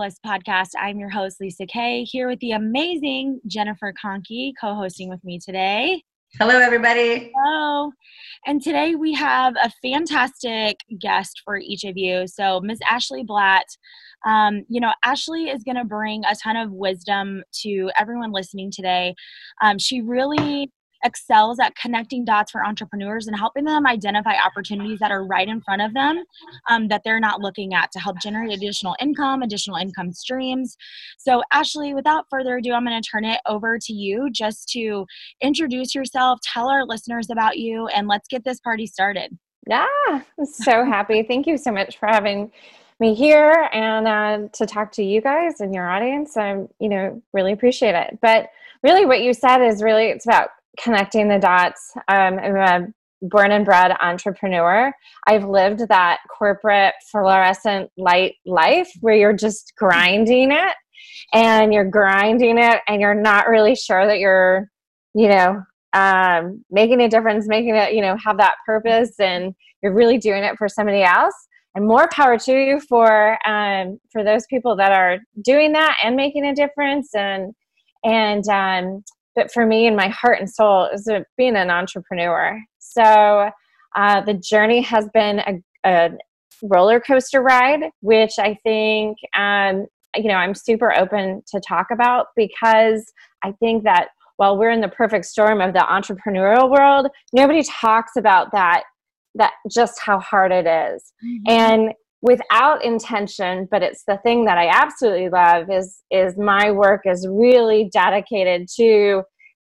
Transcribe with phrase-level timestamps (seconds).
[0.00, 0.70] Minimalist podcast.
[0.78, 5.38] I'm your host, Lisa Kay, here with the amazing Jennifer Conkey co hosting with me
[5.38, 6.02] today.
[6.38, 7.30] Hello, everybody.
[7.34, 7.90] Hello.
[8.46, 12.26] And today we have a fantastic guest for each of you.
[12.26, 13.66] So, Miss Ashley Blatt,
[14.26, 18.70] um, you know, Ashley is going to bring a ton of wisdom to everyone listening
[18.70, 19.14] today.
[19.60, 20.70] Um, she really
[21.04, 25.60] excels at connecting dots for entrepreneurs and helping them identify opportunities that are right in
[25.60, 26.22] front of them
[26.68, 30.76] um, that they're not looking at to help generate additional income, additional income streams.
[31.18, 35.06] So, Ashley, without further ado, I'm going to turn it over to you just to
[35.40, 39.36] introduce yourself, tell our listeners about you, and let's get this party started.
[39.68, 41.22] Yeah, I'm so happy.
[41.22, 42.50] Thank you so much for having
[42.98, 46.36] me here and uh, to talk to you guys and your audience.
[46.36, 48.18] I'm, you know, really appreciate it.
[48.20, 48.50] But
[48.82, 51.92] really, what you said is really it's about connecting the dots.
[52.08, 52.86] Um, I'm a
[53.22, 54.92] born and bred entrepreneur.
[55.26, 60.74] I've lived that corporate fluorescent light life where you're just grinding it
[61.32, 64.68] and you're grinding it and you're not really sure that you're,
[65.14, 69.94] you know, um, making a difference, making it, you know, have that purpose and you're
[69.94, 71.34] really doing it for somebody else.
[71.74, 76.16] And more power to you for um, for those people that are doing that and
[76.16, 77.54] making a difference and
[78.02, 79.04] and um,
[79.40, 82.60] but for me and my heart and soul is being an entrepreneur.
[82.78, 83.50] So
[83.96, 86.10] uh, the journey has been a, a,
[86.62, 92.26] roller coaster ride, which I think um, you know I'm super open to talk about
[92.36, 93.10] because
[93.42, 98.16] I think that while we're in the perfect storm of the entrepreneurial world, nobody talks
[98.16, 98.82] about that
[99.36, 101.14] that just how hard it is.
[101.24, 101.50] Mm-hmm.
[101.50, 107.02] And without intention but it's the thing that i absolutely love is is my work
[107.06, 109.22] is really dedicated to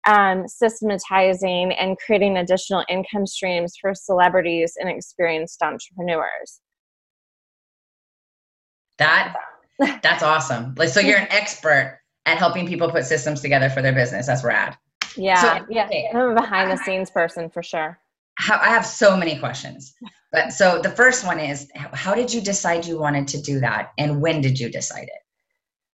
[0.07, 6.61] um, systematizing and creating additional income streams for celebrities and experienced entrepreneurs.
[8.99, 9.35] That
[9.79, 10.75] that's awesome.
[10.77, 14.27] Like so you're an expert at helping people put systems together for their business.
[14.27, 14.77] That's rad.
[15.17, 16.11] Yeah so, yeah okay.
[16.13, 17.99] i'm a behind the scenes person for sure.
[18.51, 19.95] I have so many questions.
[20.35, 23.93] But so the first one is how did you decide you wanted to do that
[23.97, 25.21] and when did you decide it?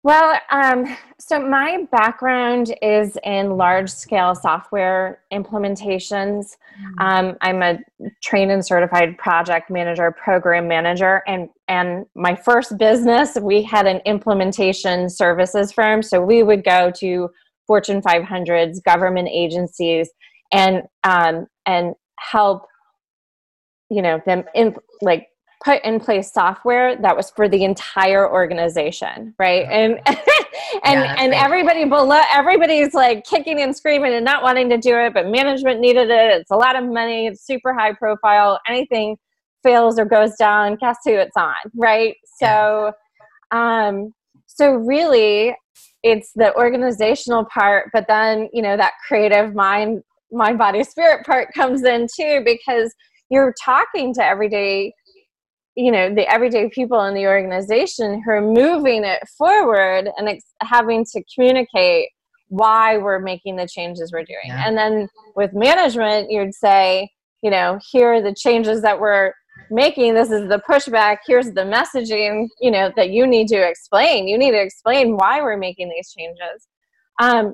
[0.03, 6.57] Well, um, so my background is in large scale software implementations.
[6.77, 6.99] Mm-hmm.
[6.99, 7.79] Um, I'm a
[8.21, 14.01] trained and certified project manager, program manager, and and my first business we had an
[14.05, 16.03] implementation services firm.
[16.03, 17.29] So we would go to
[17.65, 20.09] Fortune 500s, government agencies,
[20.51, 22.67] and um, and help
[23.89, 25.27] you know them in like
[25.63, 29.65] put in place software that was for the entire organization right?
[29.69, 29.99] And
[30.83, 34.95] and yeah, and everybody below everybody's like kicking and screaming and not wanting to do
[34.97, 36.41] it but management needed it.
[36.41, 37.27] It's a lot of money.
[37.27, 38.59] It's super high profile.
[38.67, 39.17] Anything
[39.63, 42.15] fails or goes down guess who it's on right?
[42.39, 42.91] So
[43.51, 44.13] um
[44.45, 45.55] so really
[46.03, 51.51] it's the organizational part but then you know that creative mind mind body spirit part
[51.53, 52.93] comes in too because
[53.29, 54.93] you're talking to everyday
[55.75, 60.53] you know the everyday people in the organization who are moving it forward and ex-
[60.61, 62.09] having to communicate
[62.47, 64.67] why we're making the changes we're doing yeah.
[64.67, 67.09] and then with management you'd say
[67.41, 69.33] you know here are the changes that we're
[69.71, 74.27] making this is the pushback here's the messaging you know that you need to explain
[74.27, 76.67] you need to explain why we're making these changes
[77.21, 77.53] um,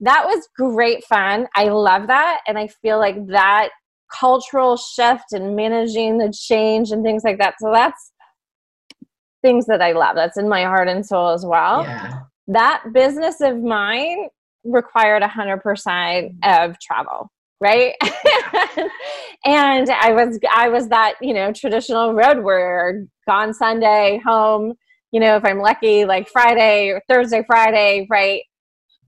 [0.00, 1.46] that was great fun.
[1.54, 2.40] I love that.
[2.46, 3.70] And I feel like that
[4.18, 7.54] cultural shift and managing the change and things like that.
[7.60, 8.12] So that's
[9.42, 10.16] things that I love.
[10.16, 11.82] That's in my heart and soul as well.
[11.82, 12.20] Yeah.
[12.48, 14.28] That business of mine
[14.64, 17.94] required 100% of travel right
[19.44, 24.72] and i was i was that you know traditional road warrior gone sunday home
[25.12, 28.42] you know if i'm lucky like friday or thursday friday right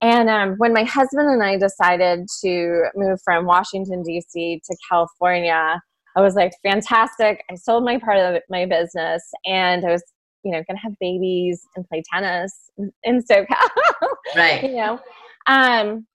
[0.03, 4.61] and um, when my husband and I decided to move from Washington, D.C.
[4.69, 5.79] to California,
[6.17, 7.41] I was like, fantastic.
[7.49, 10.03] I sold my part of my business and I was,
[10.43, 12.53] you know, going to have babies and play tennis
[13.03, 13.47] in SoCal.
[14.35, 14.63] Right.
[14.63, 14.99] you know,
[15.47, 16.07] um,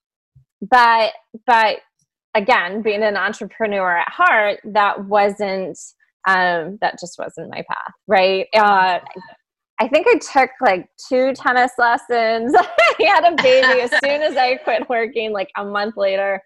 [0.60, 1.12] but,
[1.46, 1.78] but
[2.34, 5.78] again, being an entrepreneur at heart, that wasn't,
[6.26, 7.92] um, that just wasn't my path.
[8.06, 8.46] Right.
[8.54, 8.98] Uh,
[9.80, 12.54] I think I took like two tennis lessons.
[13.06, 16.42] Had a baby as soon as I quit working, like a month later.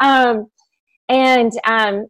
[0.00, 0.46] Um,
[1.08, 2.06] and um,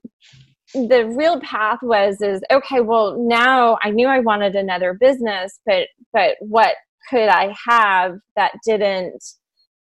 [0.75, 2.81] the real path was is okay.
[2.81, 6.77] Well, now I knew I wanted another business, but but what
[7.11, 9.23] could I have that didn't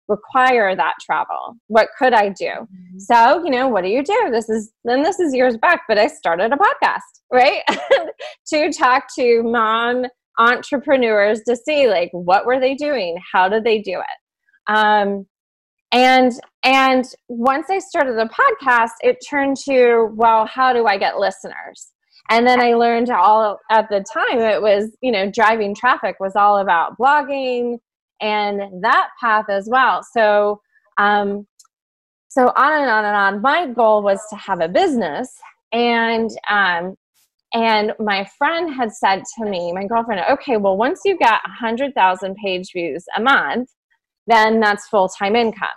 [0.08, 1.56] require that travel?
[1.68, 2.44] What could I do?
[2.44, 2.98] Mm-hmm.
[2.98, 4.28] So you know, what do you do?
[4.30, 7.00] This is then this is years back, but I started a podcast,
[7.32, 7.62] right,
[8.48, 10.04] to talk to mom
[10.38, 13.18] entrepreneurs to see like what were they doing?
[13.32, 14.72] How did they do it?
[14.72, 15.26] Um,
[15.94, 16.32] and
[16.64, 21.92] and once i started the podcast it turned to well how do i get listeners?
[22.30, 26.34] And then i learned all at the time it was you know driving traffic was
[26.34, 27.78] all about blogging
[28.22, 30.02] and that path as well.
[30.16, 30.60] So
[30.98, 31.46] um,
[32.28, 33.42] so on and on and on.
[33.42, 35.30] My goal was to have a business
[35.72, 36.94] and um,
[37.54, 42.36] and my friend had said to me, my girlfriend, okay, well, once you get 100,000
[42.36, 43.68] page views a month,
[44.26, 45.68] then that's full time income.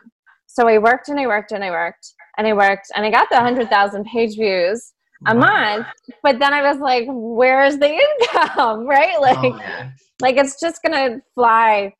[0.47, 3.27] So I worked and I worked and I worked and I worked and I got
[3.29, 4.93] the 100,000 page views
[5.27, 5.87] a month.
[6.23, 8.85] But then I was like, where's the income?
[8.87, 9.19] Right?
[9.19, 9.89] Like, oh,
[10.21, 11.93] like it's just going to fly.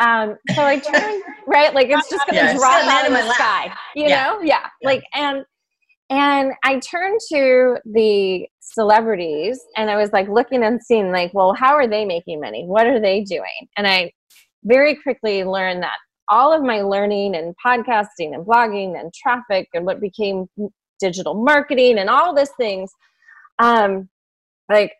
[0.00, 1.74] Um, so I turned, right?
[1.74, 4.24] Like it's just going to yeah, drop out of the sky, you yeah.
[4.24, 4.40] know?
[4.40, 4.66] Yeah.
[4.80, 4.88] yeah.
[4.88, 5.44] Like, and,
[6.08, 11.52] and I turned to the celebrities and I was like looking and seeing like, well,
[11.54, 12.64] how are they making money?
[12.64, 13.68] What are they doing?
[13.76, 14.12] And I
[14.64, 15.96] very quickly learned that
[16.28, 20.46] all of my learning and podcasting and blogging and traffic and what became
[21.00, 22.92] digital marketing and all these things,
[23.58, 24.08] um,
[24.68, 24.92] like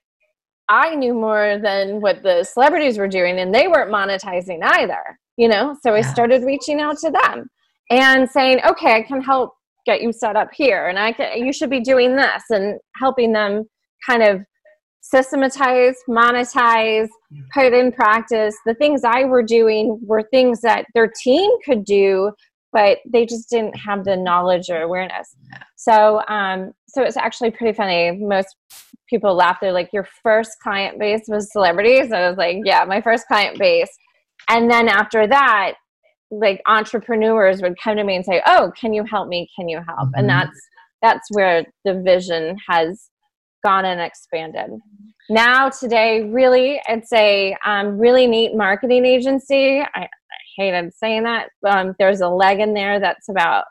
[0.68, 5.48] I knew more than what the celebrities were doing and they weren't monetizing either, you
[5.48, 5.76] know?
[5.82, 7.48] So I started reaching out to them
[7.90, 9.54] and saying, okay, I can help
[9.86, 10.88] get you set up here.
[10.88, 13.64] And i can you should be doing this and helping them
[14.08, 14.40] kind of
[15.00, 17.08] systematize monetize
[17.52, 18.54] put in practice.
[18.66, 22.32] The things i were doing were things that their team could do
[22.72, 25.34] but they just didn't have the knowledge or awareness.
[25.76, 28.12] So um so it's actually pretty funny.
[28.12, 28.54] Most
[29.08, 29.58] people laugh.
[29.60, 32.12] They're like your first client base was celebrities?
[32.12, 33.90] I was like yeah my first client base.
[34.48, 35.74] And then after that
[36.30, 39.48] like entrepreneurs would come to me and say oh can you help me?
[39.56, 39.98] Can you help?
[39.98, 40.18] Mm-hmm.
[40.18, 40.60] and that's
[41.02, 43.08] that's where the vision has
[43.64, 44.70] gone and expanded.
[45.28, 49.80] Now today really it's a um, really neat marketing agency.
[49.80, 50.08] I, I
[50.56, 53.64] hated saying that um, there's a leg in there that's about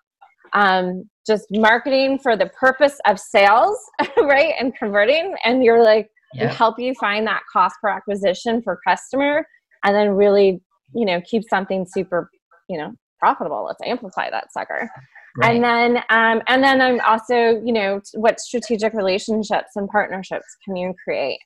[0.54, 3.78] um, just marketing for the purpose of sales
[4.18, 6.10] right and converting and you're like
[6.40, 9.46] we help you find that cost per acquisition for customer
[9.84, 10.62] and then really
[10.94, 12.30] you know keep something super
[12.70, 13.66] you know profitable.
[13.66, 14.90] Let's amplify that sucker.
[15.38, 15.56] Right.
[15.56, 20.76] and then um, and then i'm also you know what strategic relationships and partnerships can
[20.76, 21.40] you create?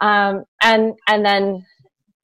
[0.00, 1.64] Um, and and then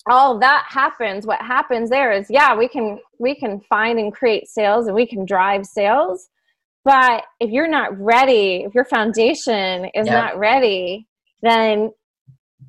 [0.09, 1.27] all that happens.
[1.27, 5.07] What happens there is yeah we can we can find and create sales and we
[5.07, 6.29] can drive sales.
[6.85, 10.13] But if you're not ready if your foundation is yep.
[10.13, 11.07] not ready
[11.43, 11.91] then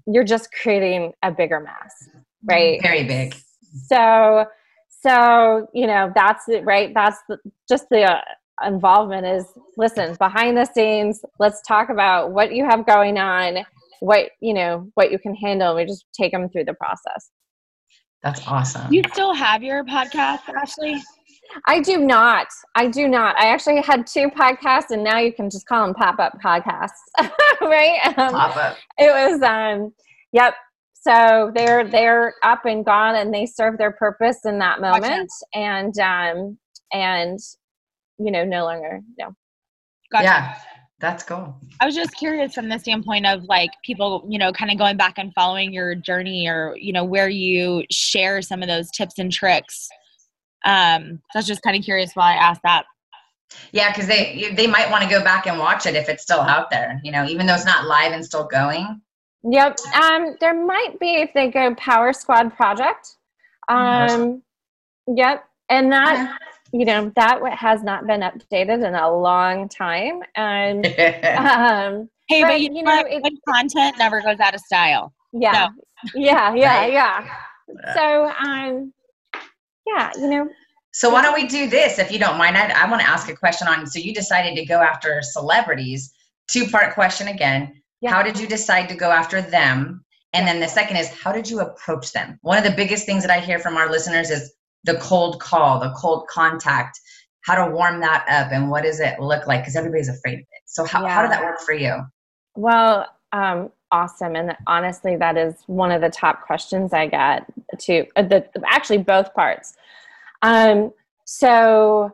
[0.05, 2.81] you're just creating a bigger mess right?
[2.81, 3.35] Very big.
[3.87, 4.45] So
[5.07, 6.93] so you know that's it right?
[6.93, 7.37] That's the,
[7.67, 8.21] just the uh,
[8.65, 9.45] involvement is
[9.77, 13.59] listen behind the scenes let's talk about what you have going on
[13.99, 17.29] what you know what you can handle we just take them through the process.
[18.23, 18.91] That's awesome.
[18.91, 21.01] You still have your podcast ashley?
[21.67, 22.47] I do not.
[22.75, 23.37] I do not.
[23.39, 26.89] I actually had two podcasts and now you can just call them pop-up podcasts
[27.61, 27.99] right?
[28.17, 28.77] Um, pop-up.
[28.97, 29.93] it was um
[30.33, 30.55] yep
[31.07, 35.31] so they're they're up and gone and they serve their purpose in that moment.
[35.53, 35.65] Gotcha.
[35.65, 36.57] and um
[36.91, 37.39] and
[38.17, 39.33] you know no longer no.
[40.11, 40.23] Gotcha.
[40.23, 40.55] yeah
[40.99, 41.55] that's cool.
[41.79, 44.97] I was just curious from the standpoint of like people you know kind of going
[44.97, 49.17] back and following your journey or you know where you share some of those tips
[49.17, 49.87] and tricks.
[50.65, 52.85] Um so i was just kind of curious why i asked that.
[53.71, 56.41] Yeah because they they might want to go back and watch it if it's still
[56.41, 59.01] out there you know even though it's not live and still going
[59.49, 59.77] Yep.
[59.95, 63.15] Um, there might be if they go Power Squad Project.
[63.69, 64.43] Um,
[65.07, 65.45] yep.
[65.69, 66.37] And that,
[66.73, 70.21] you know, that has not been updated in a long time.
[70.35, 75.13] And um, hey, but, but you, know, it, content never goes out of style.
[75.31, 75.69] Yeah.
[76.13, 76.53] Yeah.
[76.53, 76.85] Yeah.
[76.87, 77.35] Yeah.
[77.95, 78.93] So, um,
[79.85, 80.49] yeah, you know.
[80.91, 82.57] So why don't we do this, if you don't mind?
[82.57, 83.85] I, I want to ask a question on.
[83.87, 86.13] So you decided to go after celebrities.
[86.49, 88.11] Two part question again yeah.
[88.11, 90.03] How did you decide to go after them?
[90.33, 90.53] And yeah.
[90.53, 92.37] then the second is, how did you approach them?
[92.41, 95.79] One of the biggest things that I hear from our listeners is the cold call,
[95.79, 96.99] the cold contact,
[97.41, 99.61] how to warm that up, and what does it look like?
[99.61, 100.61] Because everybody's afraid of it.
[100.65, 101.13] So, how, yeah.
[101.13, 102.01] how did that work for you?
[102.55, 104.35] Well, um, awesome.
[104.35, 107.45] And honestly, that is one of the top questions I get
[107.79, 109.75] to uh, the actually both parts.
[110.41, 110.91] Um,
[111.23, 112.13] so,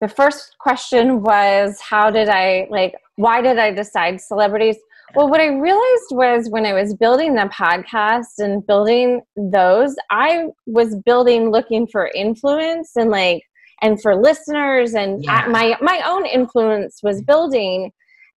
[0.00, 4.76] the first question was, how did I like, why did I decide celebrities?
[5.16, 10.46] Well, what I realized was when I was building the podcast and building those, I
[10.66, 13.42] was building looking for influence and like
[13.82, 15.46] and for listeners and yeah.
[15.48, 17.92] my my own influence was building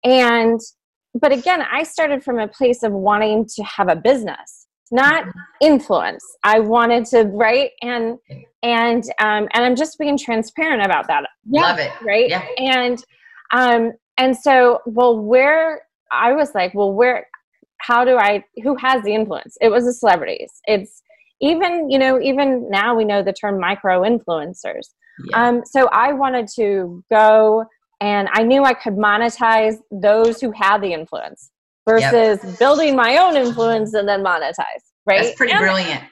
[0.04, 0.61] and
[1.21, 4.66] but again, I started from a place of wanting to have a business.
[4.92, 5.40] not mm-hmm.
[5.62, 6.25] influence.
[6.45, 8.18] I wanted to write and
[8.62, 11.25] and um, and I'm just being transparent about that.
[11.50, 11.92] Yeah, Love it.
[12.02, 12.28] Right.
[12.28, 12.45] Yeah.
[12.59, 13.02] And
[13.52, 17.26] um, and so well, where I was like, well, where?
[17.78, 18.44] How do I?
[18.62, 19.56] Who has the influence?
[19.60, 20.50] It was the celebrities.
[20.66, 21.02] It's
[21.40, 24.88] even you know even now we know the term micro influencers.
[25.30, 25.48] Yeah.
[25.48, 27.64] Um, so I wanted to go
[28.00, 31.50] and I knew I could monetize those who had the influence
[31.88, 32.58] versus yep.
[32.58, 34.82] building my own influence and then monetize.
[35.06, 35.22] Right.
[35.22, 36.04] That's pretty and brilliant.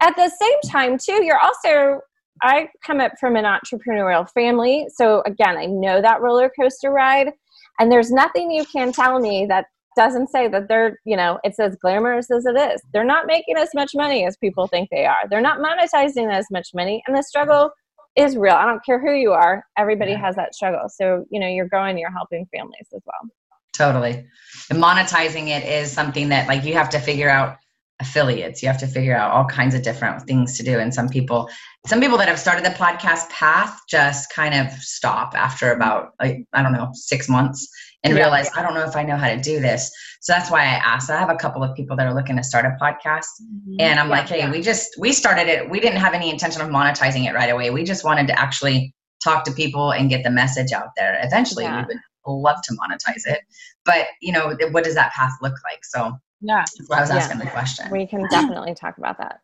[0.00, 2.00] At the same time, too, you're also
[2.42, 4.86] I come up from an entrepreneurial family.
[4.94, 7.32] So again, I know that roller coaster ride.
[7.78, 9.66] And there's nothing you can tell me that
[9.96, 12.82] doesn't say that they're, you know, it's as glamorous as it is.
[12.92, 15.16] They're not making as much money as people think they are.
[15.30, 17.02] They're not monetizing as much money.
[17.06, 17.70] And the struggle
[18.14, 18.54] is real.
[18.54, 19.64] I don't care who you are.
[19.76, 20.20] Everybody yeah.
[20.20, 20.88] has that struggle.
[20.88, 23.30] So, you know, you're growing, you're helping families as well.
[23.72, 24.26] Totally.
[24.70, 27.56] And monetizing it is something that like you have to figure out
[28.00, 28.62] affiliates.
[28.62, 30.78] You have to figure out all kinds of different things to do.
[30.78, 31.48] And some people
[31.86, 36.44] some people that have started the podcast path just kind of stop after about like
[36.52, 37.68] i don't know six months
[38.02, 38.22] and yeah.
[38.22, 39.90] realize i don't know if i know how to do this.
[40.20, 41.10] So that's why i asked.
[41.10, 43.26] I have a couple of people that are looking to start a podcast.
[43.42, 43.80] Mm-hmm.
[43.80, 45.70] and i'm yeah, like hey we just we started it.
[45.70, 47.70] We didn't have any intention of monetizing it right away.
[47.70, 51.18] We just wanted to actually talk to people and get the message out there.
[51.22, 53.40] Eventually we would love to monetize it.
[53.84, 55.84] But you know what does that path look like?
[55.84, 56.64] So yeah.
[56.78, 57.44] That's why I was asking yeah.
[57.44, 57.90] the question.
[57.90, 59.40] We can definitely talk about that.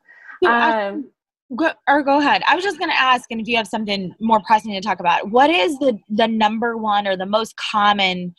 [0.46, 1.11] um,
[1.56, 2.42] go, or go ahead.
[2.46, 5.00] I was just going to ask, and if you have something more pressing to talk
[5.00, 8.34] about, what is the the number one or the most common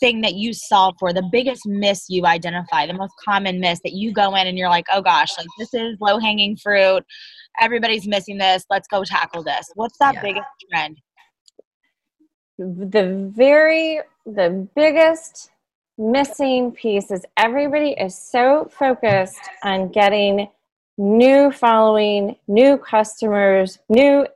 [0.00, 1.12] thing that you solve for?
[1.12, 4.68] The biggest miss you identify, the most common miss that you go in and you're
[4.68, 7.04] like, oh gosh, like this is low hanging fruit.
[7.60, 8.64] Everybody's missing this.
[8.68, 9.66] Let's go tackle this.
[9.74, 10.22] What's that yeah.
[10.22, 10.98] biggest trend?
[12.58, 15.50] The very the biggest
[15.98, 20.48] missing piece is everybody is so focused on getting
[20.98, 24.26] new following, new customers, new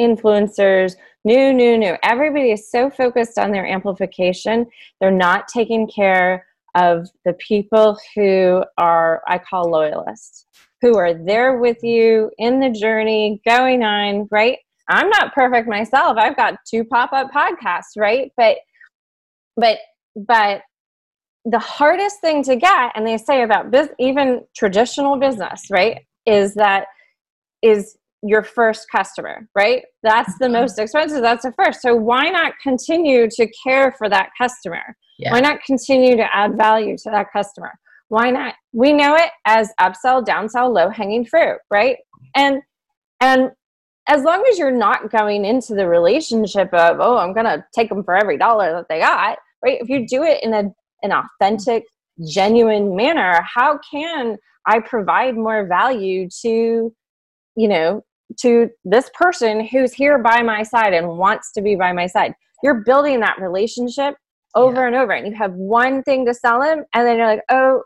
[0.00, 1.96] influencers, new, new, new.
[2.02, 4.66] Everybody is so focused on their amplification,
[5.00, 10.46] they're not taking care of the people who are, I call loyalists,
[10.80, 14.58] who are there with you in the journey, going on, right?
[14.88, 16.16] I'm not perfect myself.
[16.16, 18.32] I've got two pop up podcasts, right?
[18.36, 18.58] But,
[19.56, 19.78] but,
[20.16, 20.62] but
[21.44, 26.54] the hardest thing to get and they say about biz- even traditional business right is
[26.54, 26.86] that
[27.62, 29.82] is your first customer right?
[30.02, 30.54] That's the mm-hmm.
[30.54, 31.80] most expensive that's the first.
[31.80, 34.96] So why not continue to care for that customer?
[35.18, 35.32] Yeah.
[35.32, 37.72] why not continue to add value to that customer?
[38.08, 38.54] Why not?
[38.72, 41.96] We know it as upsell downsell low hanging fruit right?
[42.34, 42.60] And
[43.20, 43.50] and
[44.08, 47.90] as long as you're not going into the relationship of oh i'm going to take
[47.90, 49.78] them for every dollar that they got right?
[49.80, 51.84] If you do it in a an authentic,
[52.28, 56.94] genuine manner, how can I provide more value to,
[57.56, 58.02] you know,
[58.40, 62.34] to this person who's here by my side and wants to be by my side?
[62.62, 64.16] You're building that relationship
[64.54, 64.86] over yeah.
[64.88, 67.82] and over, and you have one thing to sell them, and then you're like, oh,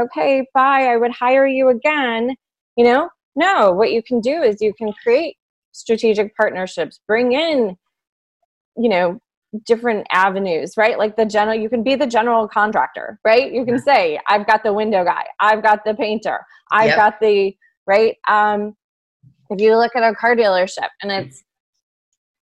[0.00, 2.34] okay, bye, I would hire you again.
[2.76, 5.36] You know, no, what you can do is you can create
[5.72, 7.76] strategic partnerships, bring in,
[8.76, 9.20] you know,
[9.66, 10.98] different avenues, right?
[10.98, 13.52] Like the general, you can be the general contractor, right?
[13.52, 16.96] You can say, I've got the window guy, I've got the painter, I've yep.
[16.96, 17.56] got the,
[17.86, 18.16] right?
[18.28, 18.76] Um,
[19.50, 21.44] if you look at a car dealership and it's,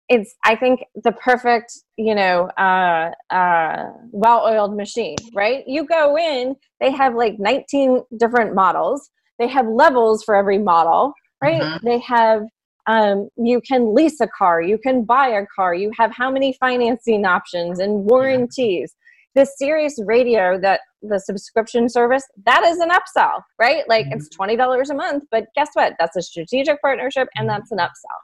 [0.08, 5.62] it's, I think the perfect, you know, uh, uh, well-oiled machine, right?
[5.66, 9.10] You go in, they have like 19 different models.
[9.38, 11.12] They have levels for every model,
[11.42, 11.62] right?
[11.62, 11.86] Mm-hmm.
[11.86, 12.42] They have
[12.86, 16.52] um, you can lease a car, you can buy a car, you have how many
[16.54, 18.94] financing options and warranties.
[19.34, 19.42] Yeah.
[19.42, 23.88] The Sirius radio that the subscription service, that is an upsell, right?
[23.88, 24.14] Like mm-hmm.
[24.14, 25.94] it's $20 a month, but guess what?
[26.00, 27.58] That's a strategic partnership and mm-hmm.
[27.58, 28.18] that's an upsell.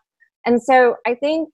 [0.47, 1.49] And so I think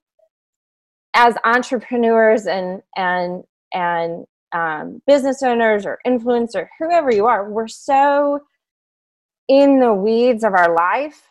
[1.15, 8.41] as entrepreneurs and and and um, business owners or influencer, whoever you are, we're so
[9.49, 11.23] in the weeds of our life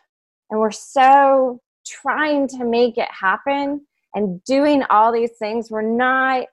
[0.52, 3.80] and we're so trying to make it happen
[4.14, 6.44] and doing all these things, we're not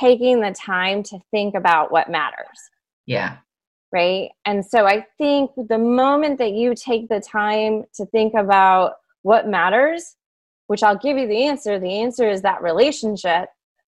[0.00, 2.58] taking the time to think about what matters.
[3.04, 3.36] Yeah.
[3.92, 4.30] Right.
[4.46, 9.46] And so I think the moment that you take the time to think about what
[9.46, 10.16] matters,
[10.68, 13.50] which I'll give you the answer, the answer is that relationship,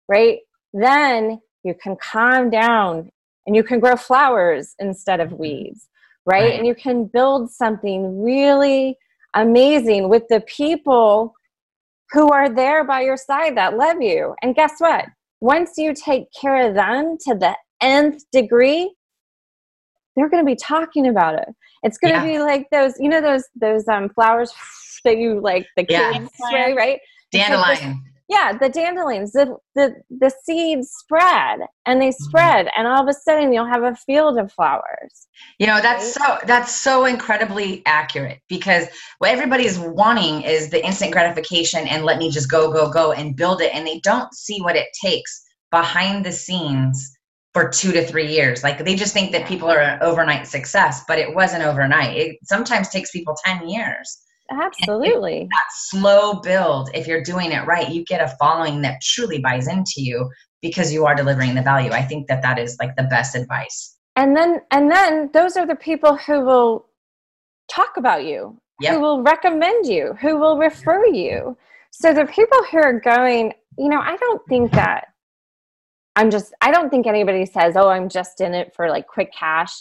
[0.08, 0.40] right?
[0.72, 3.12] Then you can calm down
[3.46, 5.42] and you can grow flowers instead of mm-hmm.
[5.42, 5.88] weeds,
[6.26, 6.42] right?
[6.42, 6.54] right.
[6.54, 8.96] And you can build something really
[9.34, 11.34] amazing with the people
[12.10, 14.34] who are there by your side that love you.
[14.42, 15.06] And guess what?
[15.40, 18.94] Once you take care of them to the nth degree,
[20.14, 21.48] they're going to be talking about it.
[21.82, 22.32] It's going to yeah.
[22.32, 24.52] be like those, you know, those those um, flowers
[25.04, 26.48] that you like the kids yeah.
[26.48, 27.00] spray, right?
[27.32, 28.02] Dandelion.
[28.32, 32.24] Yeah, the dandelions, the, the the seeds spread and they mm-hmm.
[32.24, 35.28] spread, and all of a sudden you'll have a field of flowers.
[35.58, 36.40] You know, that's right?
[36.40, 38.86] so that's so incredibly accurate because
[39.18, 43.36] what everybody's wanting is the instant gratification and let me just go, go, go and
[43.36, 47.14] build it, and they don't see what it takes behind the scenes
[47.52, 48.62] for two to three years.
[48.62, 52.16] Like they just think that people are an overnight success, but it wasn't overnight.
[52.16, 54.22] It sometimes takes people 10 years.
[54.50, 55.48] Absolutely.
[55.50, 59.68] That slow build, if you're doing it right, you get a following that truly buys
[59.68, 60.30] into you
[60.60, 61.90] because you are delivering the value.
[61.90, 63.96] I think that that is like the best advice.
[64.16, 66.86] And then, and then those are the people who will
[67.68, 68.94] talk about you, yep.
[68.94, 71.56] who will recommend you, who will refer you.
[71.90, 75.06] So the people who are going, you know, I don't think that
[76.14, 79.32] I'm just, I don't think anybody says, oh, I'm just in it for like quick
[79.32, 79.72] cash.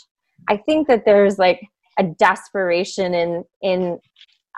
[0.48, 1.62] I think that there's like
[2.00, 4.00] a desperation in, in,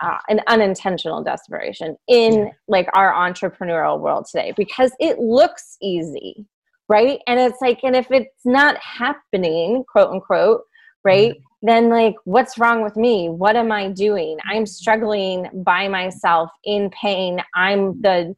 [0.02, 6.46] uh, an unintentional desperation in like our entrepreneurial world today because it looks easy,
[6.88, 7.20] right?
[7.26, 10.62] And it's like, and if it's not happening, quote unquote,
[11.04, 11.32] right?
[11.32, 11.66] Mm-hmm.
[11.66, 13.30] Then, like, what's wrong with me?
[13.30, 14.36] What am I doing?
[14.44, 17.40] I'm struggling by myself in pain.
[17.54, 18.34] I'm the,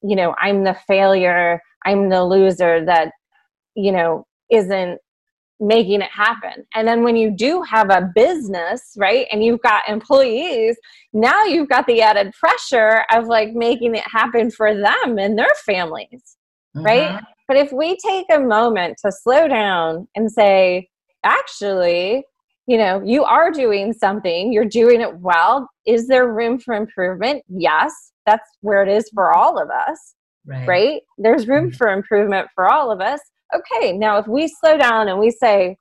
[0.00, 3.12] you know, I'm the failure I'm the loser that,
[3.74, 4.98] you know, isn't
[5.60, 6.64] making it happen.
[6.74, 10.76] And then when you do have a business, right, and you've got employees,
[11.12, 15.52] now you've got the added pressure of like making it happen for them and their
[15.66, 16.36] families,
[16.76, 16.82] mm-hmm.
[16.82, 17.22] right?
[17.46, 20.88] But if we take a moment to slow down and say,
[21.24, 22.24] actually,
[22.66, 25.68] you know, you are doing something, you're doing it well.
[25.86, 27.42] Is there room for improvement?
[27.48, 30.14] Yes, that's where it is for all of us
[30.48, 30.66] right.
[30.66, 31.02] right?
[31.18, 31.76] There's room mm-hmm.
[31.76, 33.20] for improvement for all of us.
[33.54, 35.76] Okay, now if we slow down and we say,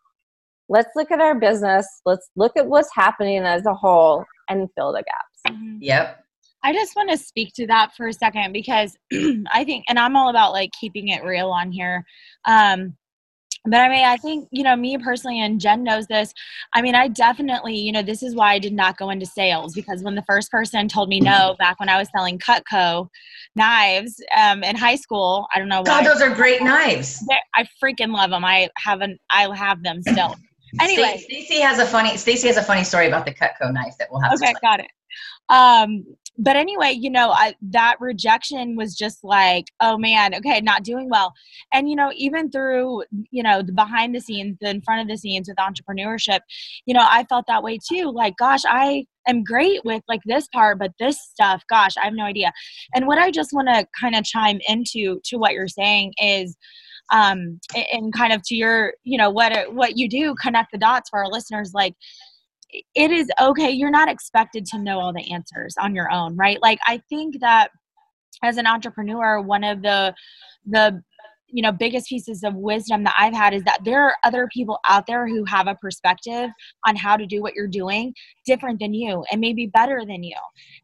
[0.69, 4.93] let's look at our business, let's look at what's happening as a whole and fill
[4.93, 5.57] the gaps.
[5.57, 5.77] Mm-hmm.
[5.81, 6.23] Yep.
[6.63, 8.97] I just want to speak to that for a second because
[9.53, 12.03] I think, and I'm all about like keeping it real on here.
[12.45, 12.95] Um,
[13.69, 16.33] but I mean, I think, you know, me personally, and Jen knows this.
[16.73, 19.73] I mean, I definitely, you know, this is why I did not go into sales
[19.73, 23.09] because when the first person told me no back when I was selling Cutco
[23.55, 26.03] knives um, in high school, I don't know why.
[26.03, 27.23] God, those are great knives.
[27.55, 28.45] I freaking love them.
[28.45, 30.35] I haven't, I have them still.
[30.81, 34.09] Anyway, Stacy has a funny, Stacy has a funny story about the Cutco knife that
[34.11, 34.33] we'll have.
[34.33, 34.91] Okay, got it.
[35.47, 36.05] Um,
[36.37, 41.09] but anyway, you know, I, that rejection was just like, oh man, okay, not doing
[41.09, 41.33] well.
[41.73, 45.07] And, you know, even through, you know, the behind the scenes, the in front of
[45.07, 46.39] the scenes with entrepreneurship,
[46.85, 48.11] you know, I felt that way too.
[48.11, 52.13] Like, gosh, I am great with like this part, but this stuff, gosh, I have
[52.13, 52.51] no idea.
[52.93, 56.55] And what I just want to kind of chime into to what you're saying is,
[57.09, 57.59] um,
[57.93, 61.19] and kind of to your, you know, what, what you do, connect the dots for
[61.19, 61.95] our listeners, like,
[62.69, 63.69] it is okay.
[63.71, 66.61] You're not expected to know all the answers on your own, right?
[66.61, 67.69] Like I think that
[68.43, 70.13] as an entrepreneur, one of the
[70.65, 71.01] the
[71.49, 74.79] you know biggest pieces of wisdom that i've had is that there are other people
[74.89, 76.49] out there who have a perspective
[76.85, 78.13] on how to do what you're doing
[78.47, 80.37] different than you and maybe better than you.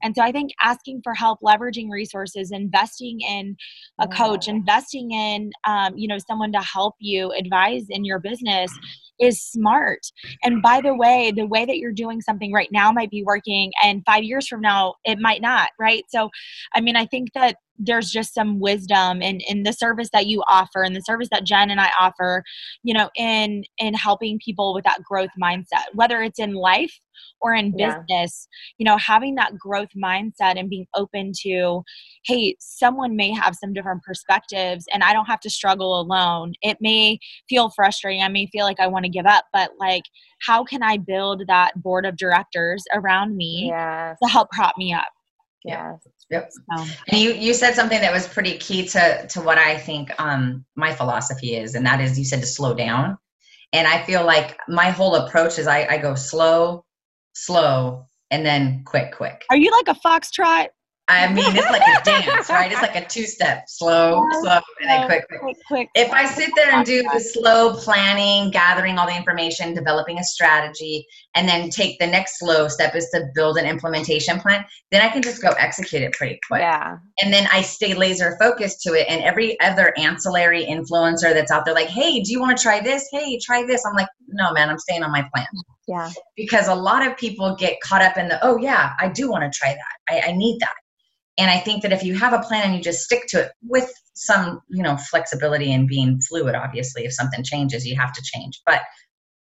[0.04, 3.56] And so i think asking for help leveraging resources investing in
[4.00, 8.72] a coach investing in um, you know someone to help you advise in your business
[9.20, 10.02] is smart.
[10.44, 13.72] And by the way the way that you're doing something right now might be working
[13.84, 16.04] and five years from now it might not right?
[16.10, 16.30] So
[16.76, 20.44] i mean i think that there's just some wisdom in in the service that you
[20.48, 22.44] offer and the service that Jen and I offer,
[22.84, 27.00] you know, in in helping people with that growth mindset, whether it's in life
[27.42, 28.74] or in business, yeah.
[28.78, 31.84] you know, having that growth mindset and being open to,
[32.26, 36.54] hey, someone may have some different perspectives and I don't have to struggle alone.
[36.62, 38.22] It may feel frustrating.
[38.22, 40.04] I may feel like I want to give up, but like,
[40.42, 44.18] how can I build that board of directors around me yes.
[44.22, 45.08] to help prop me up?
[45.64, 45.96] yeah.
[46.30, 46.52] Yep.
[46.52, 46.86] So.
[47.10, 50.66] And you you said something that was pretty key to to what I think um
[50.76, 53.18] my philosophy is, and that is you said to slow down.
[53.72, 56.86] And I feel like my whole approach is I, I go slow,
[57.34, 59.46] slow, and then quick, quick.
[59.50, 60.70] Are you like a foxtrot?
[61.10, 62.72] I mean, it's like a dance, right?
[62.72, 65.58] It's like a two step slow, slow, and then quick, quick.
[65.68, 70.18] quick, If I sit there and do the slow planning, gathering all the information, developing
[70.20, 74.64] a strategy, and then take the next slow step is to build an implementation plan,
[74.92, 76.62] then I can just go execute it pretty quick.
[76.62, 76.96] Yeah.
[77.22, 79.06] And then I stay laser focused to it.
[79.10, 82.80] And every other ancillary influencer that's out there, like, hey, do you want to try
[82.80, 83.10] this?
[83.12, 83.86] Hey, try this.
[83.86, 85.48] I'm like, no, man, I'm staying on my plan.
[85.88, 86.12] Yeah.
[86.36, 89.52] Because a lot of people get caught up in the, oh, yeah, I do want
[89.52, 90.14] to try that.
[90.14, 90.76] I, I need that
[91.40, 93.52] and i think that if you have a plan and you just stick to it
[93.64, 98.22] with some you know flexibility and being fluid obviously if something changes you have to
[98.22, 98.82] change but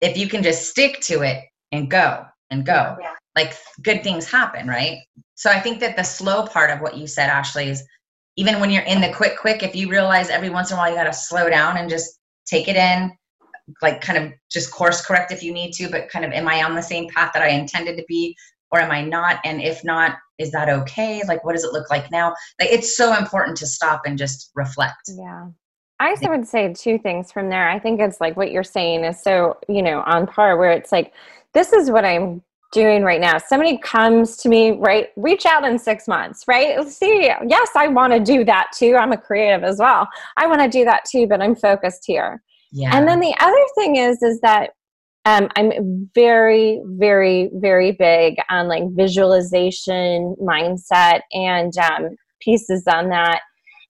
[0.00, 3.14] if you can just stick to it and go and go, Yeah.
[3.37, 4.98] like good things happen, right?
[5.35, 7.85] So I think that the slow part of what you said, Ashley, is
[8.37, 10.90] even when you're in the quick, quick, if you realize every once in a while
[10.90, 13.12] you got to slow down and just take it in,
[13.83, 16.62] like kind of just course correct if you need to, but kind of, am I
[16.62, 18.37] on the same path that I intended to be?
[18.72, 19.40] Or am I not?
[19.44, 21.22] And if not, is that okay?
[21.26, 22.35] Like, what does it look like now?
[22.61, 25.09] Like, it's so important to stop and just reflect.
[25.09, 25.48] Yeah.
[25.98, 27.68] I also would say two things from there.
[27.68, 30.92] I think it's like what you're saying is so, you know, on par where it's
[30.92, 31.12] like,
[31.52, 33.38] this is what I'm doing right now.
[33.38, 35.09] Somebody comes to me, right?
[35.16, 36.87] Reach out in six months, right?
[36.88, 38.94] See, yes, I want to do that too.
[38.96, 40.09] I'm a creative as well.
[40.37, 42.40] I want to do that too, but I'm focused here.
[42.72, 42.96] Yeah.
[42.96, 44.70] And then the other thing is, is that
[45.24, 53.40] um, I'm very, very, very big on like visualization, mindset, and um, pieces on that.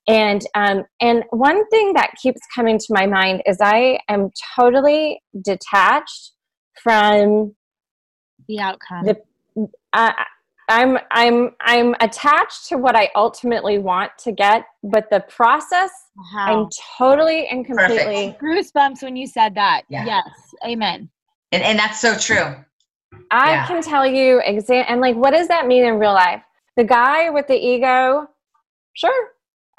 [0.09, 5.23] And um, and one thing that keeps coming to my mind is I am totally
[5.40, 6.33] detached
[6.83, 7.55] from
[8.49, 9.05] The outcome.
[9.05, 10.12] the uh,
[10.70, 15.90] I'm I'm I'm attached to what I ultimately want to get, but the process
[16.35, 16.46] Wow.
[16.46, 19.83] I'm totally and completely Goosebumps when you said that.
[19.88, 20.04] Yeah.
[20.04, 20.28] Yes.
[20.64, 21.09] Amen.
[21.52, 22.54] and, and that's so true.
[23.30, 23.66] I Yeah.
[23.66, 26.42] can tell you exam and like what does that mean in real life?
[26.76, 28.28] The guy with the ego,
[28.94, 29.28] sure,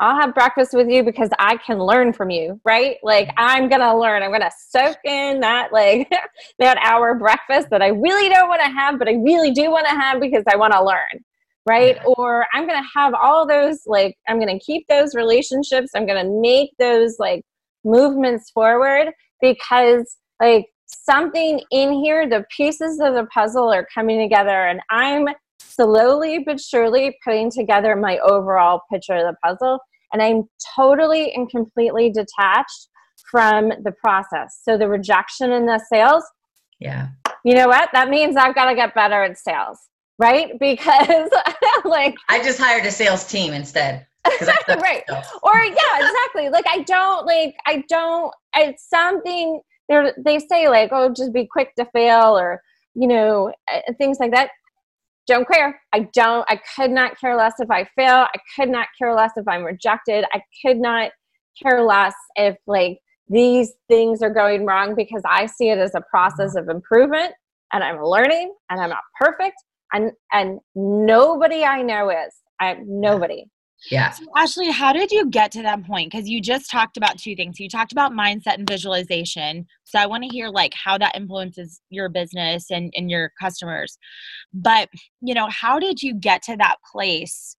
[0.02, 2.98] I'll have breakfast with you because I can learn from you, right?
[3.04, 4.24] Like I'm gonna learn.
[4.24, 6.12] I'm gonna soak in that like
[6.60, 9.86] that hour breakfast that I really don't want to have, but I really do want
[9.86, 11.24] to have because I want to learn.
[11.70, 12.00] Right.
[12.18, 15.92] Or I'm gonna have all those like I'm gonna keep those relationships.
[15.96, 17.44] I'm gonna make those like
[17.86, 24.66] movements forward because like something in here, the pieces of the puzzle are coming together,
[24.66, 25.28] and I'm
[25.60, 29.80] slowly but surely putting together my overall picture of the puzzle.
[30.14, 30.44] And I'm
[30.76, 32.88] totally and completely detached
[33.30, 34.60] from the process.
[34.64, 36.24] So the rejection in the sales,
[36.80, 37.10] Yeah.
[37.46, 37.90] you know what?
[37.94, 39.80] That means I've got to get better at sales,
[40.20, 40.52] right?
[40.60, 41.30] Because
[41.86, 44.06] like I just hired a sales team instead.
[44.26, 45.04] I suck at Right.
[45.42, 50.90] or yeah exactly like i don't like i don't it's something they they say like
[50.92, 52.62] oh just be quick to fail or
[52.94, 54.52] you know uh, things like that
[55.32, 55.80] don't care.
[55.94, 58.28] I don't i could not care less if i fail.
[58.34, 60.26] I could not care less if i'm rejected.
[60.34, 61.12] I could not
[61.62, 66.02] care less if like these things are going wrong because i see it as a
[66.10, 67.34] process of improvement
[67.74, 69.56] and i'm learning and i'm not perfect.
[69.94, 72.34] And and nobody i know is.
[72.60, 73.46] I nobody
[73.90, 74.12] Yeah.
[74.12, 76.12] So, Ashley, how did you get to that point?
[76.12, 77.60] Because you just talked about two things.
[77.60, 79.66] You talked about mindset and visualization.
[79.86, 83.98] So I want to hear like how that influences your business and, and your customers.
[84.54, 84.90] But,
[85.22, 87.56] you know, how did you get to that place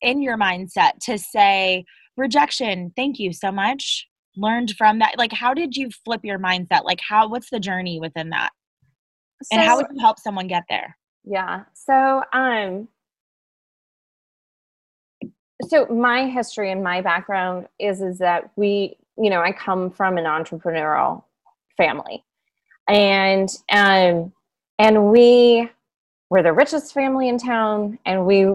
[0.00, 1.84] in your mindset to say,
[2.16, 4.06] rejection, thank you so much.
[4.36, 5.18] Learned from that.
[5.18, 6.84] Like, how did you flip your mindset?
[6.84, 8.50] Like, how, what's the journey within that?
[9.52, 10.96] and how would you help someone get there?
[11.24, 11.64] Yeah.
[11.74, 12.88] So, um,
[15.62, 20.18] so my history and my background is is that we, you know, I come from
[20.18, 21.24] an entrepreneurial
[21.76, 22.24] family,
[22.88, 24.32] and um,
[24.78, 25.68] and we
[26.30, 28.54] were the richest family in town, and we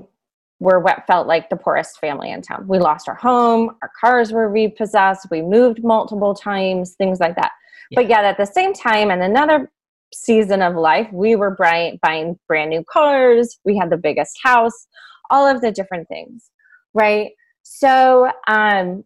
[0.59, 2.67] were what felt like the poorest family in town.
[2.67, 7.51] We lost our home, our cars were repossessed, we moved multiple times, things like that.
[7.93, 9.69] But yet at the same time, in another
[10.13, 14.87] season of life, we were buying brand new cars, we had the biggest house,
[15.31, 16.51] all of the different things,
[16.93, 17.32] right?
[17.63, 19.04] So, um,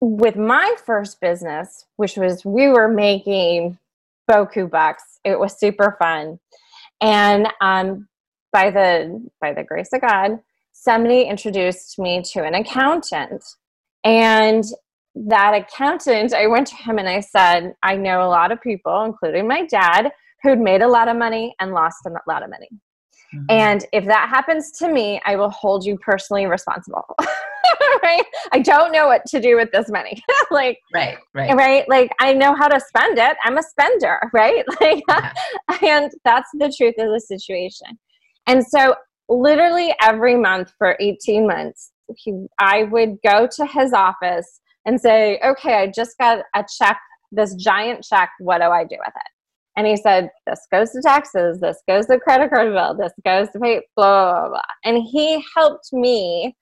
[0.00, 3.78] with my first business, which was we were making
[4.30, 6.38] boku bucks, it was super fun,
[7.00, 8.08] and um,
[8.52, 10.38] by the by the grace of God,
[10.72, 13.44] somebody introduced me to an accountant,
[14.04, 14.64] and
[15.14, 19.04] that accountant, I went to him and I said, I know a lot of people,
[19.04, 20.12] including my dad,
[20.42, 22.68] who'd made a lot of money and lost a lot of money.
[23.34, 23.44] Mhm.
[23.48, 27.04] And if that happens to me, I will hold you personally responsible.
[28.02, 28.24] right?
[28.52, 30.22] I don't know what to do with this money.
[30.50, 31.54] like, right, right.
[31.54, 31.88] right?
[31.88, 33.36] Like, I know how to spend it.
[33.44, 34.64] I'm a spender, right?
[34.80, 35.32] Like, Yeah.
[35.82, 37.98] and that's the truth of the situation.
[38.46, 38.94] And so,
[39.28, 45.38] literally every month for 18 months, he, I would go to his office and say,
[45.44, 46.98] Okay, I just got a check,
[47.30, 48.30] this giant check.
[48.40, 49.30] What do I do with it?
[49.76, 53.48] And he said, This goes to taxes, this goes to credit card bill, this goes
[53.52, 54.60] to pay, blah, blah, blah.
[54.84, 56.56] And he helped me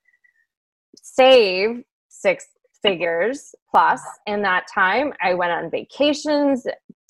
[0.95, 2.45] save six
[2.81, 5.13] figures plus in that time.
[5.21, 6.65] I went on vacations,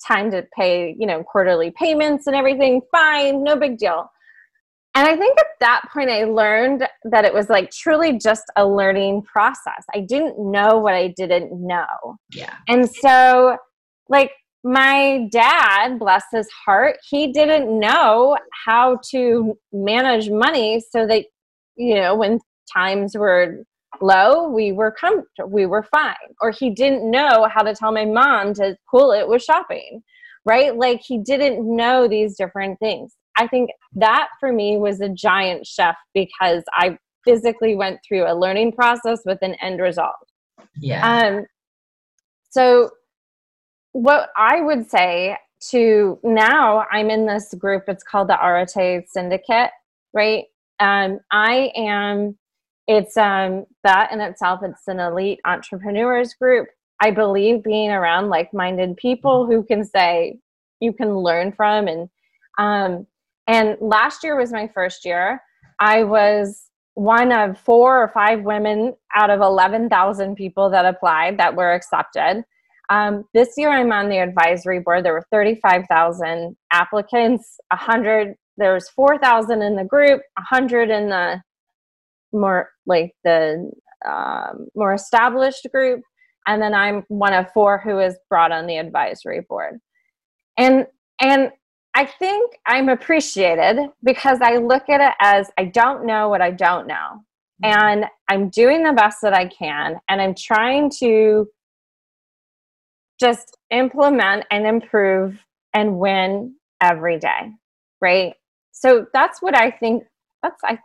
[0.06, 2.80] time to pay, you know, quarterly payments and everything.
[2.90, 4.10] Fine, no big deal.
[4.96, 8.66] And I think at that point, I learned that it was like truly just a
[8.66, 9.84] learning process.
[9.94, 12.18] I didn't know what I didn't know.
[12.32, 12.54] Yeah.
[12.66, 13.56] And so
[14.08, 14.32] like
[14.62, 21.24] my dad, bless his heart, he didn't know how to manage money so that,
[21.76, 22.38] you know, when
[22.72, 23.64] times were
[24.00, 26.14] low, we were comfortable, we were fine.
[26.40, 30.02] Or he didn't know how to tell my mom to pull it with shopping,
[30.44, 30.76] right?
[30.76, 33.14] Like he didn't know these different things.
[33.36, 38.34] I think that for me was a giant shift because I physically went through a
[38.34, 40.14] learning process with an end result.
[40.76, 41.28] Yeah.
[41.28, 41.46] Um,
[42.50, 42.90] so
[43.92, 45.36] what I would say
[45.70, 49.70] to now I'm in this group, it's called the Arete Syndicate,
[50.14, 50.44] right?
[50.78, 52.38] Um, I am,
[52.86, 56.68] it's um, that in itself, it's an elite entrepreneurs group.
[57.00, 60.38] I believe being around like minded people who can say,
[60.80, 61.88] you can learn from.
[61.88, 62.08] And,
[62.58, 63.06] um,
[63.46, 65.42] and last year was my first year.
[65.78, 71.56] I was one of four or five women out of 11,000 people that applied that
[71.56, 72.44] were accepted.
[72.90, 75.04] Um, this year, I'm on the advisory board.
[75.04, 77.56] There were 35,000 applicants.
[77.70, 78.34] 100.
[78.56, 80.22] There was 4,000 in the group.
[80.36, 81.40] 100 in the
[82.32, 83.70] more like the
[84.08, 86.02] um, more established group,
[86.46, 89.78] and then I'm one of four who is brought on the advisory board.
[90.56, 90.86] And
[91.20, 91.50] and
[91.94, 96.50] I think I'm appreciated because I look at it as I don't know what I
[96.50, 97.24] don't know.
[97.64, 97.78] Mm-hmm.
[97.78, 99.96] And I'm doing the best that I can.
[100.08, 101.46] And I'm trying to
[103.20, 105.38] just implement and improve
[105.74, 107.52] and win every day
[108.00, 108.34] right?
[108.72, 110.04] So that's what i think
[110.42, 110.78] that's i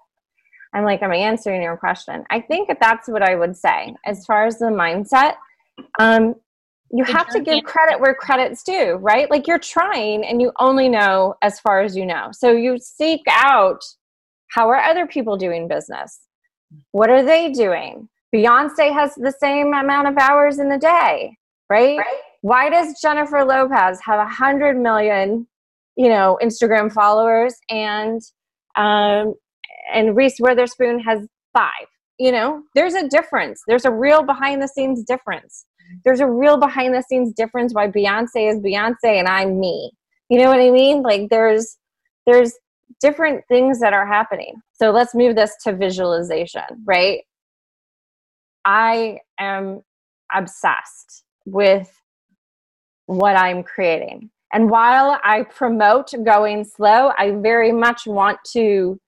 [0.74, 2.24] i'm like i'm answering your question?
[2.30, 5.36] I think that that's what i would say as far as the mindset.
[6.00, 6.36] Um
[6.92, 9.30] you have to give credit where credit's due right?
[9.30, 12.30] Like you're trying and you only know as far as you know.
[12.32, 13.84] So you seek out
[14.50, 16.20] how are other people doing business?
[16.92, 18.10] What are they doing?
[18.34, 21.38] Beyonce has the same amount of hours in the day
[21.70, 21.98] right?
[21.98, 22.22] right?
[22.42, 25.48] Why does Jennifer Lopez have a hundred million,
[25.96, 28.22] you know, Instagram followers and
[28.78, 29.34] um,
[29.94, 31.88] and Reese Witherspoon has five?
[32.20, 33.62] You know, there's a difference.
[33.68, 35.66] There's a real behind the scenes difference.
[36.04, 39.92] There's a real behind the scenes difference why Beyonce is Beyonce and I'm me.
[40.30, 41.02] You know what I mean?
[41.04, 41.78] Like there's
[42.26, 42.54] there's
[43.02, 44.56] different things that are happening.
[44.74, 47.22] So let's move this to visualization, right?
[48.66, 49.82] I am
[50.34, 51.92] obsessed with
[53.06, 54.30] what I'm creating.
[54.54, 59.00] And while I promote going slow, I very much want to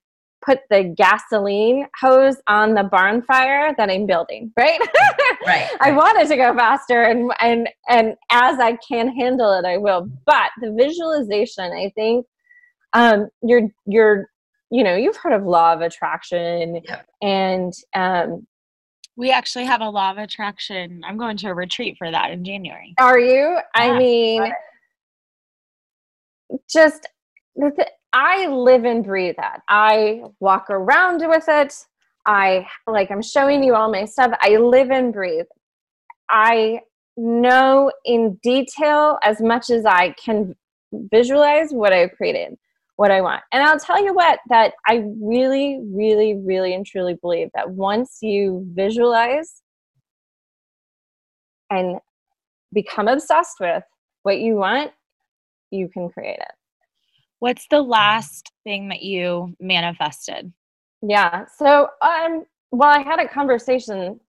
[0.46, 4.80] put the gasoline hose on the barn fire that I'm building, right?
[5.48, 5.70] right.
[5.82, 9.78] I want it to go faster and and and as I can handle it, I
[9.78, 10.10] will.
[10.26, 12.26] But the visualization, I think
[12.94, 14.30] um you're you're
[14.70, 17.06] you know, you've heard of law of attraction yep.
[17.22, 18.46] and um
[19.18, 21.02] we actually have a law of attraction.
[21.04, 22.94] I'm going to a retreat for that in January.
[23.00, 23.58] Are you?
[23.58, 24.54] Yeah, I mean,
[26.70, 27.08] just
[28.14, 29.64] I live and breathe that.
[29.68, 31.74] I walk around with it.
[32.28, 34.32] I like I'm showing you all my stuff.
[34.40, 35.48] I live and breathe.
[36.30, 36.82] I
[37.18, 40.56] know in detail as much as I can
[40.92, 42.58] visualize what I've created
[42.98, 43.42] what I want.
[43.52, 48.18] And I'll tell you what, that I really, really, really and truly believe that once
[48.22, 49.62] you visualize
[51.70, 52.00] and
[52.74, 53.84] become obsessed with
[54.24, 54.92] what you want,
[55.72, 56.52] you can create it.
[57.40, 60.52] What's the last thing that you manifested?
[61.04, 61.46] Yeah.
[61.56, 64.20] So, um, well, I had a conversation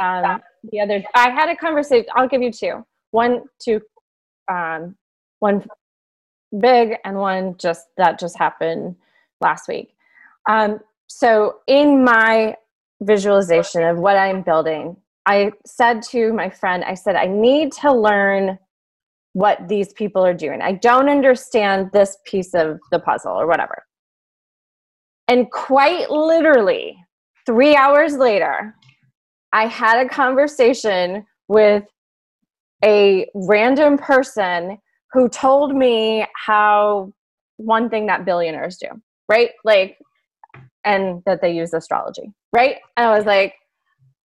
[0.00, 0.40] um,
[0.70, 1.02] the other.
[1.14, 2.06] I had a conversation.
[2.14, 2.84] I'll give you two.
[3.10, 3.80] One, two,
[4.50, 4.96] um,
[5.40, 5.66] one
[6.58, 8.96] big and one just that just happened
[9.40, 9.94] last week.
[10.48, 12.54] Um, so in my
[13.00, 17.92] visualization of what I'm building, I said to my friend, I said, I need to
[17.92, 18.58] learn
[19.34, 20.62] what these people are doing.
[20.62, 23.84] I don't understand this piece of the puzzle or whatever.
[25.28, 26.96] And quite literally,
[27.44, 28.74] three hours later,
[29.52, 31.84] I had a conversation with
[32.84, 34.78] a random person
[35.12, 37.12] who told me how
[37.56, 38.88] one thing that billionaires do,
[39.28, 39.50] right?
[39.64, 39.98] Like,
[40.84, 42.76] and that they use astrology, right?
[42.96, 43.54] And I was like,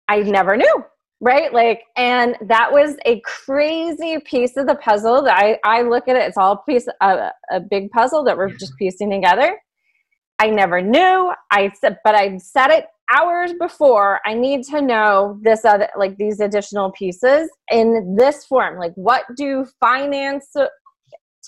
[0.08, 0.86] I never knew,
[1.22, 1.54] right?
[1.54, 6.16] Like, and that was a crazy piece of the puzzle that I, I look at
[6.16, 9.58] it, it's all piece a, a big puzzle that we're just piecing together.
[10.40, 11.34] I never knew.
[11.52, 16.16] I said, but I said it hours before i need to know this other like
[16.18, 20.54] these additional pieces in this form like what do finance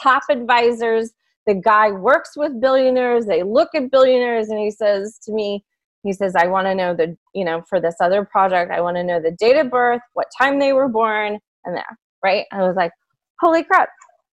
[0.01, 1.11] top advisors
[1.47, 5.63] the guy works with billionaires they look at billionaires and he says to me
[6.03, 8.97] he says i want to know the you know for this other project i want
[8.97, 11.85] to know the date of birth what time they were born and that
[12.23, 12.91] right i was like
[13.39, 13.89] holy crap.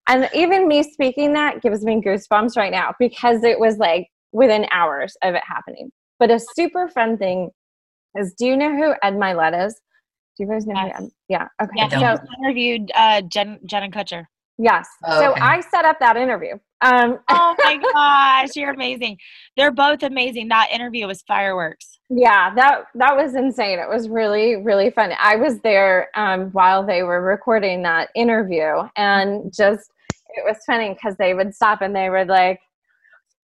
[0.08, 4.66] And even me speaking that gives me goosebumps right now because it was like within
[4.72, 5.90] hours of it happening.
[6.22, 7.50] But a super fun thing
[8.14, 9.74] is do you know who Ed Mylett is?
[10.36, 10.96] Do you guys know yes.
[10.96, 11.10] who Ed?
[11.28, 11.48] Yeah.
[11.60, 11.72] Okay.
[11.74, 14.26] Yeah, so, I interviewed uh, Jen, Jenna Kutcher.
[14.56, 14.86] Yes.
[15.04, 16.52] Oh, so I set up that interview.
[16.80, 19.18] Um, oh my gosh, you're amazing.
[19.56, 20.46] They're both amazing.
[20.46, 21.98] That interview was fireworks.
[22.08, 23.80] Yeah, that that was insane.
[23.80, 25.12] It was really really fun.
[25.18, 29.90] I was there um, while they were recording that interview, and just
[30.36, 32.60] it was funny because they would stop and they would like,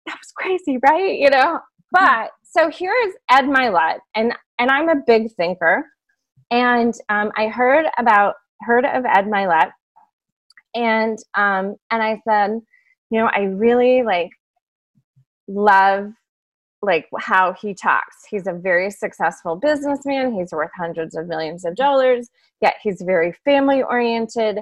[0.05, 1.59] "That was crazy, right?" You know.
[1.91, 5.85] But so here is Ed Mylett, and and I'm a big thinker,
[6.51, 9.71] and um, I heard about heard of Ed Mylett
[10.77, 12.59] and um, and I said,
[13.09, 14.29] you know, I really like
[15.47, 16.11] love
[16.83, 18.17] like how he talks.
[18.29, 20.33] He's a very successful businessman.
[20.33, 22.29] He's worth hundreds of millions of dollars.
[22.61, 24.59] Yet he's very family oriented,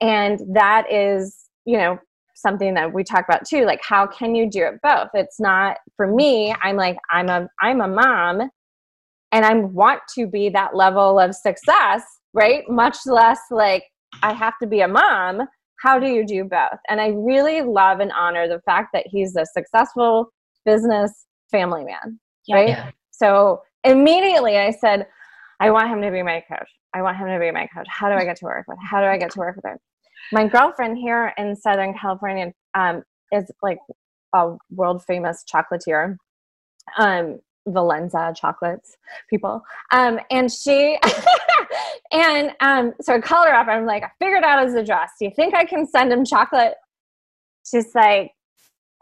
[0.00, 1.98] and that is you know
[2.44, 3.64] something that we talk about too.
[3.64, 5.08] Like how can you do it both?
[5.14, 6.54] It's not for me.
[6.62, 8.48] I'm like I'm a I'm a mom,
[9.32, 12.02] and I want to be that level of success,
[12.34, 12.62] right?
[12.68, 13.84] Much less like
[14.22, 15.42] I have to be a mom.
[15.80, 16.78] How do you do both?
[16.88, 20.32] And I really love and honor the fact that he's a successful
[20.64, 22.68] business family man, yeah, right?
[22.68, 22.90] Yeah.
[23.10, 25.06] So immediately I said,
[25.60, 26.68] I want him to be my coach.
[26.94, 27.86] I want him to be my coach.
[27.88, 28.78] How do I get to work with?
[28.88, 29.78] How do I get to work with him?
[30.32, 33.78] My girlfriend here in Southern California um, is like
[34.34, 36.16] a world famous chocolatier.
[36.98, 38.96] Um, Valenza chocolates
[39.30, 39.62] people.
[39.90, 40.98] Um, and she,
[42.12, 43.68] and um, so I call her up.
[43.68, 45.12] I'm like, I figured out his address.
[45.18, 46.74] Do you think I can send him chocolate?
[47.64, 48.32] She's like,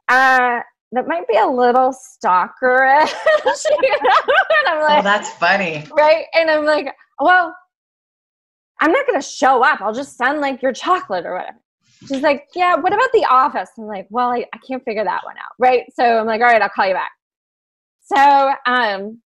[0.09, 0.61] uh,
[0.93, 3.13] that might be a little stalkerish.
[3.83, 4.21] you know?
[4.27, 5.85] and I'm like, oh, that's funny.
[5.97, 6.27] Right.
[6.35, 7.55] And I'm like, well,
[8.83, 9.81] I'm not going to show up.
[9.81, 11.57] I'll just send like your chocolate or whatever.
[12.09, 13.71] She's like, yeah, what about the office?
[13.79, 15.53] I'm like, well, I, I can't figure that one out.
[15.57, 15.85] Right.
[15.95, 17.13] So I'm like, all right, I'll call you back.
[18.03, 19.23] So, um,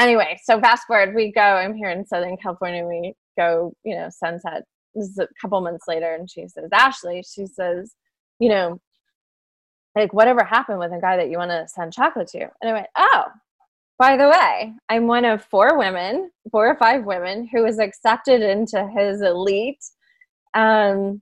[0.00, 1.42] anyway, so fast forward, we go.
[1.42, 2.86] I'm here in Southern California.
[2.86, 4.64] We go, you know, sunset.
[4.94, 7.94] This is a couple months later, and she says, Ashleigh, she says,
[8.38, 8.80] you know,
[9.94, 12.40] like whatever happened with a guy that you want to send chocolate to?
[12.62, 13.24] And I went, oh,
[13.98, 18.42] by the way, I'm one of four women, four or five women, who was accepted
[18.42, 19.84] into his elite
[20.54, 21.20] um,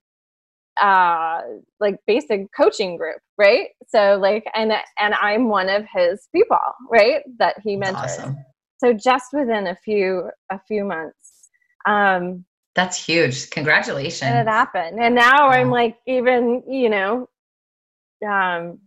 [0.80, 1.40] uh
[1.80, 3.68] like basic coaching group right?
[3.88, 6.58] So like and and i'm one of his people
[6.90, 8.02] right that he mentors.
[8.02, 8.36] awesome.
[8.78, 11.48] so just within a few a few months
[11.86, 13.48] um that's huge.
[13.48, 14.30] Congratulations.
[14.30, 15.00] it happened.
[15.00, 17.28] And now i'm like even you know
[18.26, 18.78] um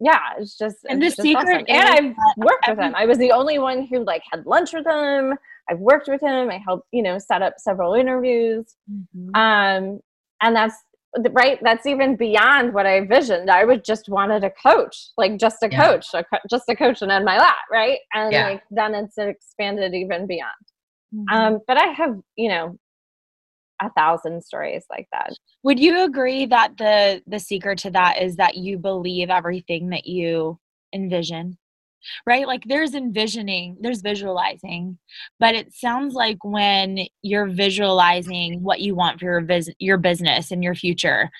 [0.00, 1.88] yeah it's just and it's the just secret awesome.
[1.88, 4.86] and i've worked with him i was the only one who like had lunch with
[4.86, 5.34] him
[5.68, 9.34] i've worked with him i helped you know set up several interviews mm-hmm.
[9.34, 10.00] um
[10.42, 10.74] and that's
[11.32, 15.62] right that's even beyond what i envisioned i would just wanted a coach like just
[15.62, 15.84] a yeah.
[15.84, 18.50] coach a co- just a coach and in my lap right and yeah.
[18.50, 20.50] like then it's expanded even beyond
[21.14, 21.36] mm-hmm.
[21.36, 22.78] um but i have you know
[23.80, 28.36] a thousand stories like that would you agree that the the secret to that is
[28.36, 30.58] that you believe everything that you
[30.94, 31.56] envision
[32.26, 32.46] right?
[32.46, 34.98] Like there's envisioning, there's visualizing,
[35.38, 40.50] but it sounds like when you're visualizing what you want for your vis- your business
[40.50, 41.30] and your future,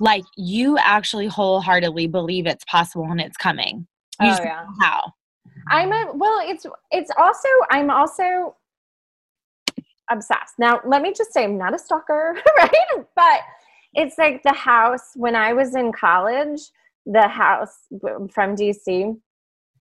[0.00, 3.86] like you actually wholeheartedly believe it's possible and it's coming.
[4.20, 4.64] You oh yeah.
[4.80, 5.12] How?
[5.70, 6.40] I'm a well.
[6.42, 8.56] It's it's also I'm also
[10.10, 10.54] obsessed.
[10.58, 12.72] Now let me just say I'm not a stalker, right?
[13.14, 13.40] But
[13.94, 16.60] it's like the house when I was in college.
[17.10, 17.86] The house
[18.34, 19.16] from DC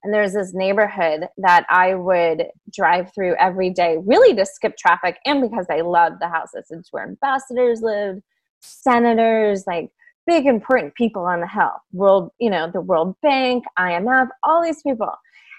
[0.04, 5.18] and there's this neighborhood that I would drive through every day, really to skip traffic
[5.26, 6.68] and because I loved the houses.
[6.70, 8.22] It's where ambassadors lived,
[8.62, 9.90] senators, like
[10.26, 11.72] big important people on the hill.
[11.92, 15.12] World, you know, the World Bank, IMF, all these people.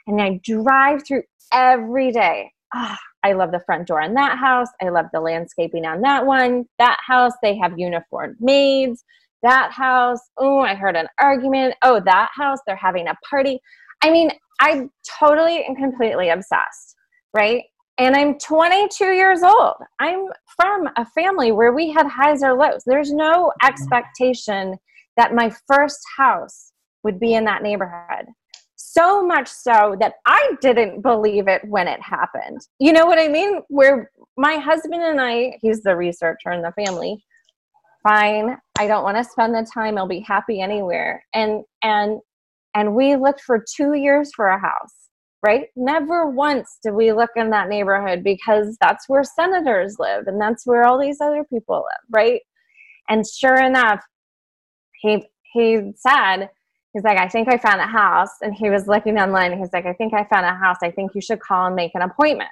[0.06, 2.52] And I drive through every day.
[2.74, 4.68] Oh, I love the front door on that house.
[4.80, 6.66] I love the landscaping on that one.
[6.78, 9.04] That house, they have uniformed maids.
[9.42, 11.74] That house, oh, I heard an argument.
[11.82, 13.60] Oh, that house, they're having a party.
[14.02, 16.96] I mean, I'm totally and completely obsessed,
[17.34, 17.62] right?
[17.98, 19.74] And I'm 22 years old.
[19.98, 22.82] I'm from a family where we had highs or lows.
[22.86, 23.68] There's no mm-hmm.
[23.68, 24.76] expectation
[25.16, 28.26] that my first house would be in that neighborhood.
[28.98, 32.60] So much so that I didn't believe it when it happened.
[32.80, 33.62] You know what I mean?
[33.68, 37.24] Where my husband and I, he's the researcher in the family,
[38.02, 41.24] fine, I don't want to spend the time, I'll be happy anywhere.
[41.34, 42.20] And and
[42.74, 44.94] and we looked for two years for a house
[45.46, 50.40] right never once did we look in that neighborhood because that's where senators live and
[50.40, 52.40] that's where all these other people live right
[53.08, 54.02] And sure enough,
[55.02, 56.50] he he said,
[56.92, 58.30] he's like, I think I found a house.
[58.40, 59.58] And he was looking online.
[59.58, 60.78] He's like, I think I found a house.
[60.82, 62.50] I think you should call and make an appointment.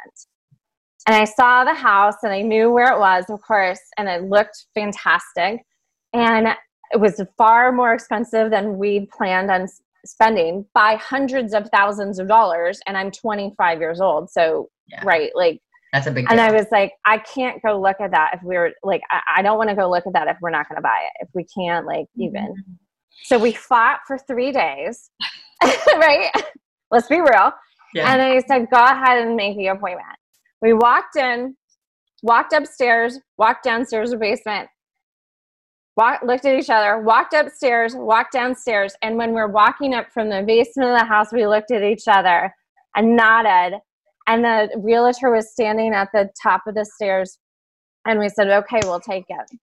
[1.06, 4.24] And I saw the house and I knew where it was, of course, and it
[4.24, 5.64] looked fantastic.
[6.12, 6.48] And
[6.90, 9.68] it was far more expensive than we'd planned on
[10.04, 12.80] spending by hundreds of thousands of dollars.
[12.86, 14.30] And I'm 25 years old.
[14.30, 15.02] So, yeah.
[15.04, 15.60] right, like,
[15.92, 16.32] that's a big deal.
[16.32, 19.20] And I was like, I can't go look at that if we are like, I,
[19.36, 21.24] I don't want to go look at that if we're not going to buy it.
[21.24, 22.72] If we can't, like, mm-hmm.
[23.24, 25.10] So we fought for three days,
[25.62, 26.30] right?
[26.90, 27.52] Let's be real.
[27.94, 28.12] Yeah.
[28.12, 30.16] And I said, go ahead and make the appointment.
[30.62, 31.56] We walked in,
[32.22, 34.68] walked upstairs, walked downstairs to the basement,
[35.96, 38.94] walked, looked at each other, walked upstairs, walked downstairs.
[39.02, 42.06] And when we're walking up from the basement of the house, we looked at each
[42.06, 42.54] other
[42.94, 43.78] and nodded.
[44.28, 47.38] And the realtor was standing at the top of the stairs.
[48.04, 49.58] And we said, okay, we'll take it.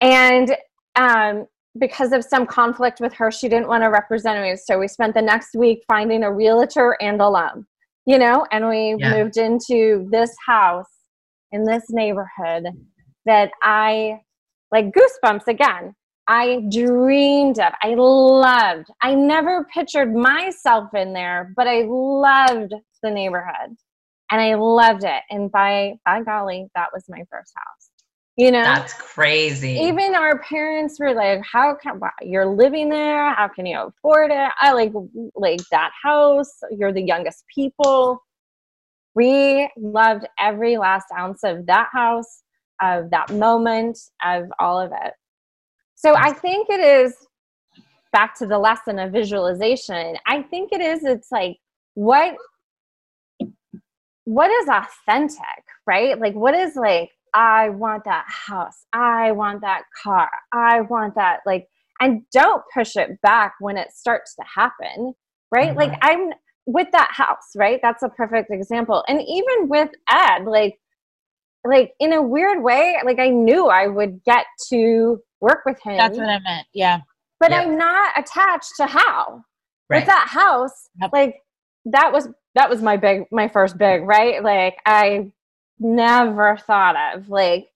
[0.00, 0.56] And
[0.96, 1.46] um,
[1.78, 4.56] because of some conflict with her, she didn't want to represent me.
[4.56, 7.66] So we spent the next week finding a realtor and a loan,
[8.06, 9.14] you know, and we yeah.
[9.14, 10.90] moved into this house
[11.52, 12.66] in this neighborhood
[13.26, 14.20] that I
[14.72, 15.94] like goosebumps again.
[16.30, 18.88] I dreamed of, I loved.
[19.02, 23.76] I never pictured myself in there, but I loved the neighborhood
[24.30, 25.22] and I loved it.
[25.30, 27.87] And by by golly, that was my first house.
[28.38, 29.72] You know, that's crazy.
[29.72, 33.34] Even our parents were like, "How can you're living there?
[33.34, 34.92] How can you afford it?" I like
[35.34, 36.60] like that house.
[36.70, 38.22] You're the youngest people.
[39.16, 42.44] We loved every last ounce of that house,
[42.80, 45.14] of that moment, of all of it.
[45.96, 47.16] So I think it is
[48.12, 50.16] back to the lesson of visualization.
[50.28, 51.02] I think it is.
[51.02, 51.56] It's like
[51.94, 52.36] what
[54.26, 56.16] what is authentic, right?
[56.20, 58.84] Like what is like I want that house.
[58.92, 60.30] I want that car.
[60.52, 61.40] I want that.
[61.46, 61.66] Like,
[62.00, 65.14] and don't push it back when it starts to happen,
[65.52, 65.70] right?
[65.70, 65.78] Mm-hmm.
[65.78, 66.30] Like, I'm
[66.66, 67.80] with that house, right?
[67.82, 69.04] That's a perfect example.
[69.08, 70.78] And even with Ed, like,
[71.64, 75.96] like in a weird way, like I knew I would get to work with him.
[75.96, 76.66] That's what I meant.
[76.72, 77.00] Yeah.
[77.40, 77.66] But yep.
[77.66, 79.42] I'm not attached to how.
[79.90, 80.00] Right.
[80.00, 81.10] With that house, yep.
[81.12, 81.36] like
[81.86, 84.42] that was that was my big my first big, right?
[84.42, 85.30] Like I
[85.80, 87.68] never thought of like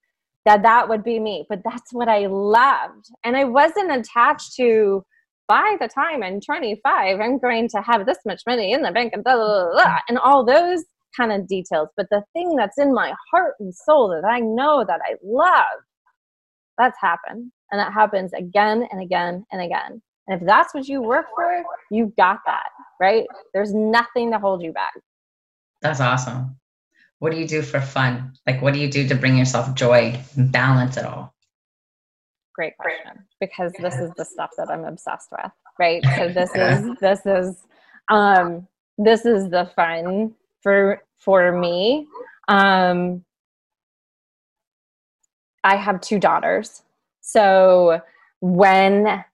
[0.45, 3.11] that that would be me but that's what i loved.
[3.25, 5.05] And i wasn't attached to
[5.49, 9.13] by the time i'm 25 i'm going to have this much money in the bank
[9.13, 10.85] and blah, blah, blah, blah, and all those
[11.17, 11.89] kind of details.
[11.95, 15.83] But the thing that's in my heart and soul that i know that i love
[16.79, 17.53] that's happened.
[17.71, 20.03] And that happens again and again and again.
[20.27, 22.69] And if that's what you work for you got that
[23.03, 23.27] right?
[23.53, 24.93] There's nothing to hold you back.
[25.83, 26.57] That's awesome
[27.23, 28.33] what do you do for fun?
[28.49, 31.33] Like, what do you do to bring yourself joy and balance it all?
[32.53, 33.25] Great question.
[33.39, 36.05] Because this is the stuff that I'm obsessed with, right?
[36.17, 37.63] So this is this is
[38.09, 38.67] um
[38.99, 42.09] this is the fun for for me.
[42.49, 43.25] Um
[45.63, 46.83] I have two daughters.
[47.21, 48.03] So
[48.41, 49.25] when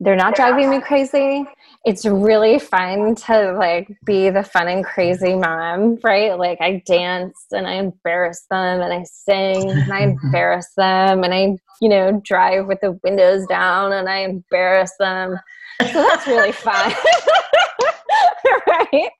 [0.00, 1.44] they're not driving me crazy.
[1.84, 6.38] It's really fun to like be the fun and crazy mom, right?
[6.38, 11.34] Like I dance and I embarrass them and I sing and I embarrass them and
[11.34, 15.38] I, you know, drive with the windows down and I embarrass them.
[15.80, 16.92] So that's really fun.
[18.66, 19.10] right?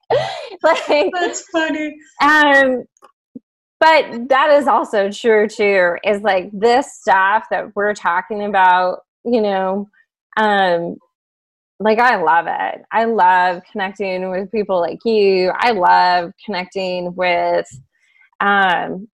[0.62, 1.94] Like That's funny.
[2.22, 2.84] Um
[3.80, 9.40] but that is also true too, is like this stuff that we're talking about, you
[9.40, 9.88] know,
[10.36, 10.96] um
[11.80, 12.84] like I love it.
[12.92, 15.50] I love connecting with people like you.
[15.54, 17.66] I love connecting with
[18.40, 19.08] um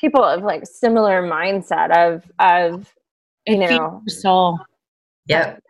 [0.00, 2.92] people of like similar mindset of of
[3.46, 4.58] you know soul.
[5.26, 5.60] Yep.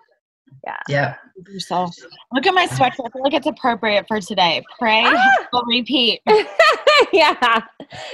[0.64, 0.76] Yeah.
[0.88, 1.14] Yeah.
[1.48, 1.94] Yourself.
[2.32, 3.06] Look at my sweatshirt.
[3.06, 4.62] I feel like it's appropriate for today.
[4.78, 5.46] Pray, ah!
[5.52, 6.20] will repeat.
[7.12, 7.62] yeah.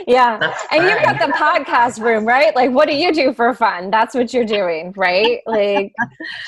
[0.07, 0.53] Yeah.
[0.71, 2.55] and you've got the podcast room, right?
[2.55, 3.91] Like, what do you do for fun?
[3.91, 5.41] That's what you're doing, right?
[5.47, 5.93] Like,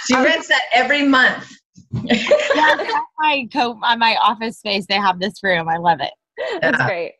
[0.06, 1.50] she um, rents that every month.
[1.92, 5.68] yeah, my co- on my office space, they have this room.
[5.68, 6.10] I love it.
[6.60, 6.86] That's yeah.
[6.86, 7.12] great.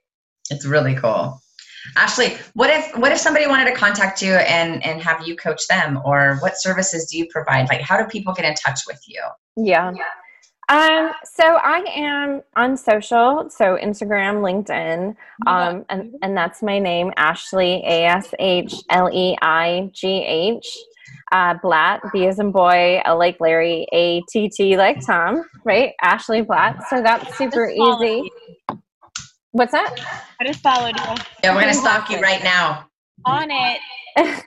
[0.51, 1.41] It's really cool.
[1.97, 5.66] Ashleigh, what if what if somebody wanted to contact you and and have you coach
[5.68, 7.68] them, or what services do you provide?
[7.68, 9.22] Like, how do people get in touch with you?
[9.57, 9.93] Yeah.
[9.95, 10.05] yeah.
[10.68, 15.14] Um, so I am on social, so Instagram, LinkedIn,
[15.47, 20.66] um, and, and that's my name, Ashleigh, A S H L E I G H.
[21.32, 25.93] Uh, Blatt, B as in boy, L like Larry, A T T like Tom, right?
[26.03, 26.76] Ashleigh Blatt.
[26.89, 28.30] So that's super easy.
[29.57, 29.94] What's that?
[30.38, 31.14] I just followed you.
[31.42, 32.90] Yeah, we're gonna stalk you right now.
[33.24, 33.80] on it.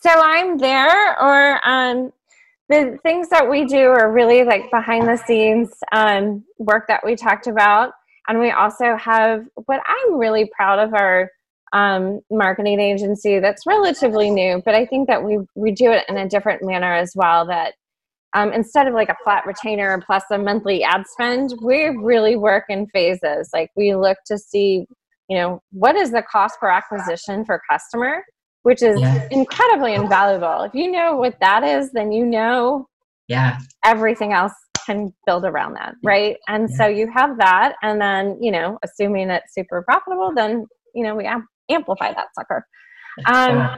[0.00, 2.12] so I'm there, or um,
[2.68, 7.16] the things that we do are really like behind the scenes um, work that we
[7.16, 7.94] talked about.
[8.28, 11.32] And we also have what I'm really proud of our
[11.72, 16.16] um, marketing agency that's relatively new, but I think that we, we do it in
[16.16, 17.44] a different manner as well.
[17.44, 17.74] That
[18.34, 22.64] um, instead of like a flat retainer plus a monthly ad spend, we really work
[22.68, 23.50] in phases.
[23.52, 24.86] Like we look to see,
[25.28, 28.24] you know, what is the cost per acquisition for customer,
[28.62, 29.28] which is yeah.
[29.30, 30.64] incredibly invaluable.
[30.64, 32.88] If you know what that is, then you know
[33.28, 34.52] yeah everything else
[34.84, 36.36] can build around that, right?
[36.48, 36.76] And yeah.
[36.76, 41.14] so you have that, and then you know, assuming it's super profitable, then you know
[41.14, 41.28] we
[41.70, 42.66] amplify that sucker.
[43.26, 43.76] Um,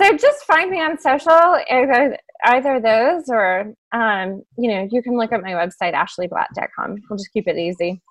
[0.00, 1.56] so just find me on social,
[2.42, 7.02] either, either those or, um, you know, you can look at my website, ashleighblatt.com.
[7.08, 8.02] We'll just keep it easy.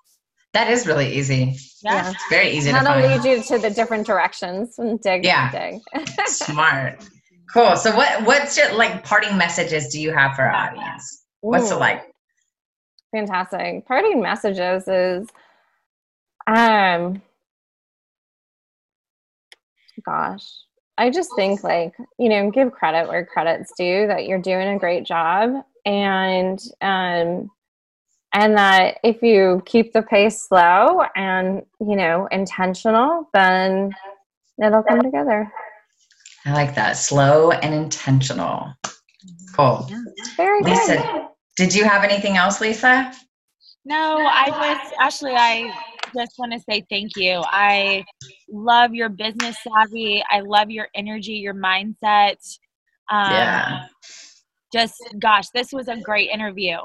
[0.54, 1.56] That is really easy.
[1.82, 2.10] Yeah.
[2.10, 3.24] It's very easy That'll find.
[3.24, 5.50] lead you to the different directions and dig yeah.
[5.50, 5.80] dig.
[6.26, 7.04] Smart.
[7.52, 7.76] Cool.
[7.76, 11.24] So what what's your like parting messages do you have for our audience?
[11.40, 11.74] What's Ooh.
[11.74, 12.04] it like?
[13.12, 13.84] Fantastic.
[13.86, 15.28] Parting messages is
[16.46, 17.20] um
[20.04, 20.63] gosh
[20.98, 24.78] i just think like you know give credit where credit's due that you're doing a
[24.78, 25.50] great job
[25.84, 27.50] and um
[28.34, 33.94] and that if you keep the pace slow and you know intentional then
[34.62, 35.50] it'll come together.
[36.46, 36.98] I like that.
[36.98, 38.74] Slow and intentional.
[39.56, 39.86] Cool.
[39.88, 40.02] Yeah,
[40.36, 41.26] very lisa good.
[41.56, 43.12] did you have anything else lisa?
[43.84, 45.72] No i was actually i
[46.16, 47.42] just want to say thank you.
[47.44, 48.04] I
[48.48, 50.22] love your business savvy.
[50.30, 52.36] I love your energy, your mindset.
[53.10, 53.86] Um, yeah.
[54.72, 56.76] Just, gosh, this was a great interview.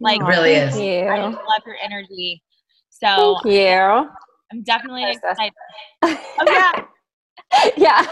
[0.00, 0.78] Like, it really is.
[0.78, 1.06] You.
[1.06, 2.42] I love your energy.
[2.90, 4.08] So, thank you.
[4.52, 5.52] I'm definitely excited.
[6.02, 6.72] oh, yeah.
[7.76, 8.02] yeah.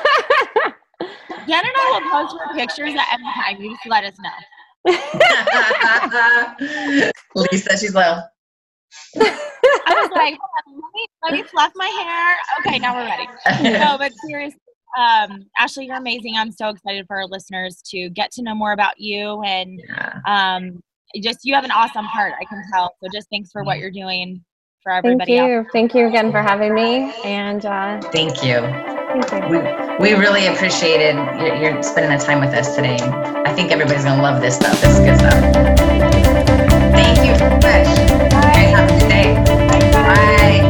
[1.46, 3.60] Jen and I will post your pictures at any time.
[3.60, 4.30] You just let us know.
[7.34, 8.22] Lisa, she's little.
[9.16, 12.36] I was like, let me, let me fluff my hair.
[12.60, 13.78] Okay, now we're ready.
[13.78, 14.58] no, but seriously,
[14.96, 16.34] um, Ashleigh, you're amazing.
[16.36, 20.20] I'm so excited for our listeners to get to know more about you and yeah.
[20.26, 20.82] um,
[21.22, 22.34] just you have an awesome heart.
[22.40, 22.94] I can tell.
[23.02, 24.42] So just thanks for what you're doing
[24.82, 25.36] for everybody.
[25.36, 25.58] Thank you.
[25.58, 25.68] Else.
[25.72, 27.12] Thank you again for having me.
[27.24, 28.60] And uh, thank you.
[28.60, 29.48] Thank you.
[29.98, 32.96] We, we really appreciated your, your spending the time with us today.
[33.00, 34.80] I think everybody's gonna love this stuff.
[34.80, 36.13] This is good stuff.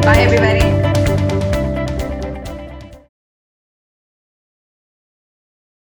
[0.04, 0.73] Bye, everybody.